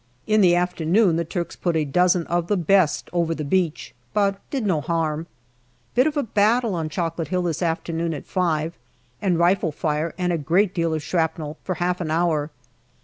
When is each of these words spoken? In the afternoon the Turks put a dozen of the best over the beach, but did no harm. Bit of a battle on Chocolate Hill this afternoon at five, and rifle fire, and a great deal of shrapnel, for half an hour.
In 0.25 0.41
the 0.41 0.55
afternoon 0.55 1.15
the 1.17 1.23
Turks 1.23 1.55
put 1.55 1.75
a 1.75 1.85
dozen 1.85 2.25
of 2.25 2.47
the 2.47 2.57
best 2.57 3.07
over 3.13 3.35
the 3.35 3.43
beach, 3.43 3.93
but 4.15 4.39
did 4.49 4.65
no 4.65 4.81
harm. 4.81 5.27
Bit 5.93 6.07
of 6.07 6.17
a 6.17 6.23
battle 6.23 6.73
on 6.73 6.89
Chocolate 6.89 7.27
Hill 7.27 7.43
this 7.43 7.61
afternoon 7.61 8.15
at 8.15 8.25
five, 8.25 8.73
and 9.21 9.37
rifle 9.37 9.71
fire, 9.71 10.15
and 10.17 10.33
a 10.33 10.39
great 10.39 10.73
deal 10.73 10.95
of 10.95 11.03
shrapnel, 11.03 11.57
for 11.63 11.75
half 11.75 12.01
an 12.01 12.09
hour. 12.09 12.49